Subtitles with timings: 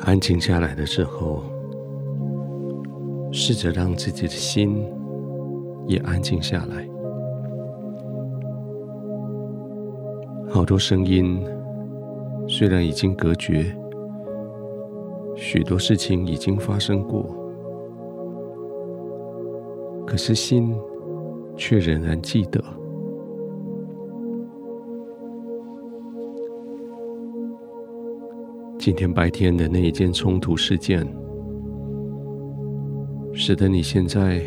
[0.00, 1.42] 安静下来的时候，
[3.32, 4.86] 试着让自己的心
[5.86, 6.86] 也安静下来。
[10.48, 11.44] 好多声音
[12.46, 13.76] 虽然已经隔绝，
[15.34, 17.26] 许多事情已经发生过，
[20.06, 20.74] 可是心
[21.56, 22.62] 却仍然记得。
[28.86, 31.04] 今天白天的那一件冲突事件，
[33.32, 34.40] 使得你现在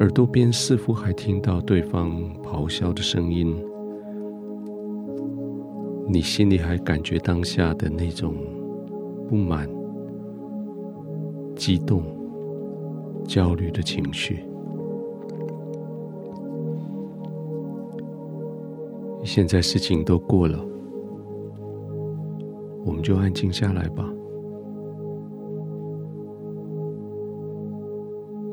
[0.00, 3.56] 耳朵边似乎还听到对方咆哮的声音，
[6.06, 8.34] 你心里还感觉当下的那种
[9.26, 9.66] 不满、
[11.54, 12.02] 激动、
[13.24, 14.44] 焦虑的情绪。
[19.24, 20.75] 现在事情都过了。
[22.86, 24.08] 我们就安静下来吧。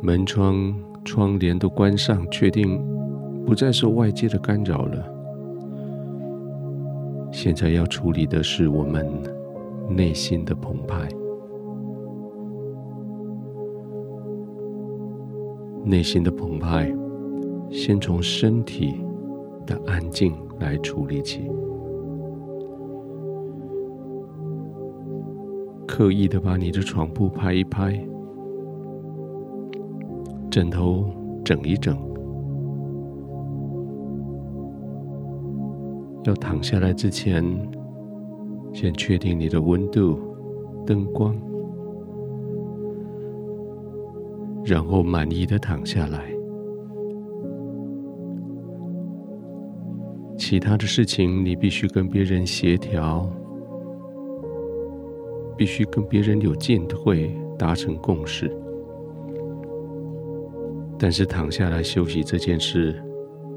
[0.01, 0.73] 门窗、
[1.05, 2.83] 窗帘都关上，确定
[3.45, 5.05] 不再受外界的干扰了。
[7.31, 9.07] 现在要处理的是我们
[9.87, 11.07] 内心的澎湃。
[15.85, 16.91] 内心的澎湃，
[17.69, 18.95] 先从身体
[19.65, 21.49] 的安静来处理起。
[25.95, 28.03] 刻意的把你的床铺拍一拍，
[30.49, 31.05] 枕头
[31.45, 31.95] 整一整，
[36.23, 37.45] 要躺下来之前，
[38.73, 40.19] 先确定你的温度、
[40.83, 41.39] 灯光，
[44.65, 46.33] 然后满意的躺下来。
[50.39, 53.29] 其他的事情你必须跟别人协调。
[55.57, 58.51] 必须跟别人有进退，达成共识。
[60.97, 62.95] 但是躺下来休息这件事，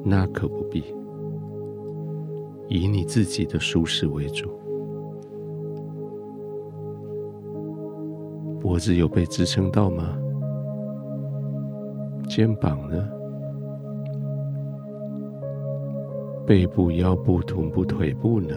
[0.05, 0.83] 那可不必。
[2.69, 4.51] 以你自己的舒适为主。
[8.61, 10.19] 脖子有被支撑到吗？
[12.29, 13.09] 肩膀呢？
[16.45, 18.57] 背部、腰部、臀部、腿部呢？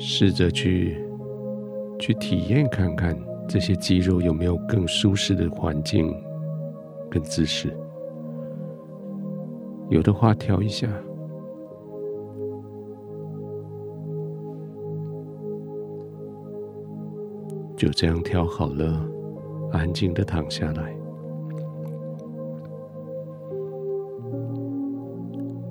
[0.00, 0.96] 试着去
[1.98, 6.14] 去体验看看，这些肌肉有没有更舒适的环境
[7.10, 7.76] 跟姿势。
[9.90, 10.88] 有的话调一下，
[17.76, 19.04] 就这样调好了，
[19.72, 20.94] 安静的躺下来。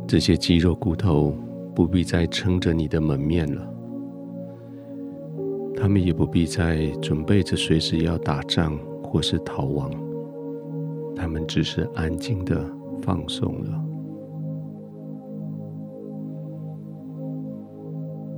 [0.06, 1.34] 这些肌肉骨头
[1.76, 3.77] 不必再撑着你的门面了。
[5.80, 9.92] 他们也不必再准备着随时要打仗或是逃亡，
[11.16, 12.68] 他们只是安静的
[13.02, 13.84] 放松了，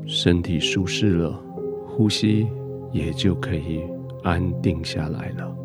[0.05, 1.41] 身体舒适了，
[1.87, 2.45] 呼吸
[2.91, 3.81] 也就可以
[4.21, 5.55] 安定下来了。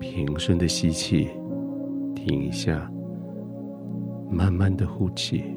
[0.00, 1.28] 平顺的吸气，
[2.14, 2.90] 停一下，
[4.30, 5.55] 慢慢的呼气。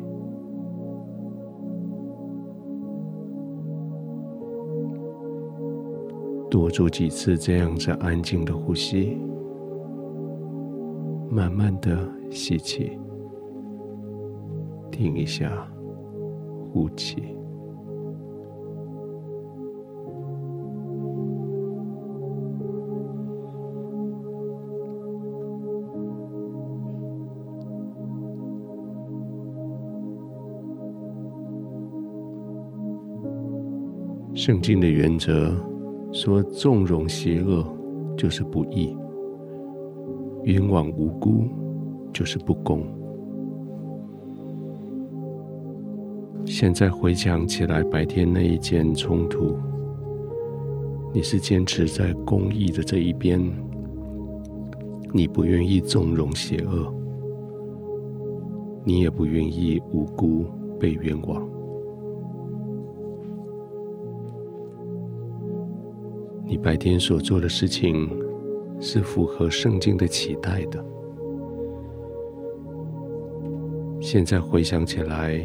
[6.49, 9.15] 多做几次这样子安静的呼吸，
[11.29, 12.97] 慢慢的吸气，
[14.89, 15.51] 停一下，
[16.73, 17.23] 呼气。
[34.33, 35.53] 圣经的原则。
[36.11, 37.63] 说纵容邪恶
[38.17, 38.97] 就是不义，
[40.43, 41.43] 冤枉无辜
[42.11, 42.83] 就是不公。
[46.45, 49.55] 现在回想起来，白天那一件冲突，
[51.13, 53.39] 你是坚持在公义的这一边，
[55.13, 56.91] 你不愿意纵容邪恶，
[58.83, 60.45] 你也不愿意无辜
[60.79, 61.47] 被冤枉。
[66.49, 68.09] 你白天所做的事情
[68.81, 70.83] 是符合圣经的期待的。
[74.01, 75.39] 现在回想起来，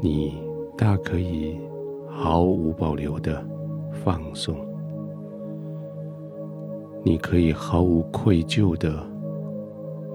[0.00, 0.42] 你
[0.76, 1.56] 大可以
[2.08, 3.46] 毫无保留的
[3.92, 4.56] 放松，
[7.04, 9.06] 你可以毫无愧疚的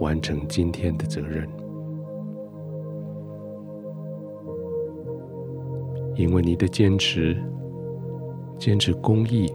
[0.02, 1.48] 完成今天的责任。
[6.16, 7.42] 因为你的坚持，
[8.60, 9.50] 坚持公义，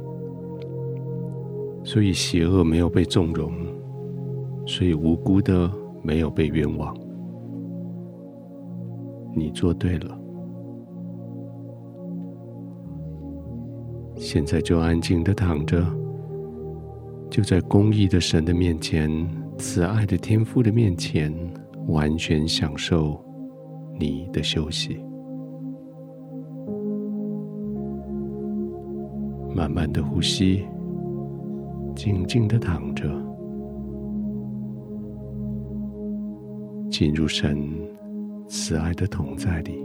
[1.84, 3.52] 所以邪恶没有被纵容，
[4.66, 5.70] 所以无辜的
[6.02, 6.96] 没有被冤枉。
[9.36, 10.18] 你做对了，
[14.16, 15.84] 现在就安静的躺着，
[17.28, 19.10] 就在公义的神的面前，
[19.58, 21.30] 慈爱的天父的面前，
[21.88, 23.22] 完全享受
[23.98, 24.98] 你的休息。
[29.54, 30.64] 慢慢的呼吸，
[31.94, 33.08] 静静的躺着，
[36.90, 37.56] 进入神
[38.48, 39.80] 慈爱的同在里。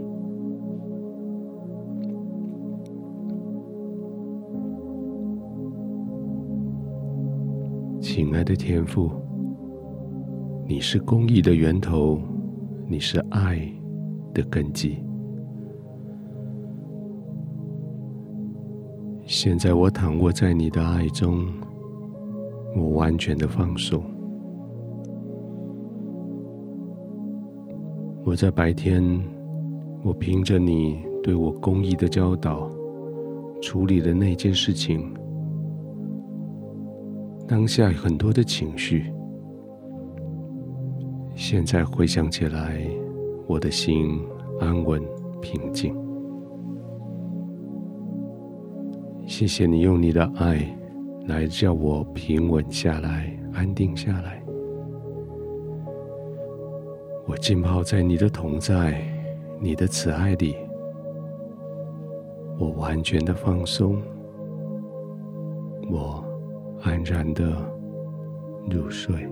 [8.00, 9.08] 亲爱的天父，
[10.66, 12.20] 你是公义的源头，
[12.88, 13.72] 你是爱
[14.34, 14.98] 的根基。
[19.42, 21.46] 现在我躺卧在你的爱中，
[22.76, 24.04] 我完全的放松。
[28.22, 29.02] 我在白天，
[30.02, 32.70] 我凭着你对我公义的教导，
[33.62, 35.10] 处理了那件事情。
[37.48, 39.10] 当下很多的情绪，
[41.34, 42.86] 现在回想起来，
[43.46, 44.20] 我的心
[44.60, 45.02] 安稳
[45.40, 46.09] 平静。
[49.40, 50.60] 谢谢你用你的爱
[51.26, 54.38] 来叫我平稳下来，安定下来。
[57.26, 59.02] 我浸泡在你的同在、
[59.58, 60.54] 你的慈爱里，
[62.58, 64.02] 我完全的放松，
[65.90, 66.22] 我
[66.82, 67.50] 安然的
[68.68, 69.26] 入睡。